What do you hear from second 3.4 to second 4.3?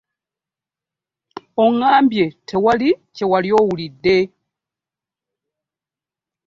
owulidde?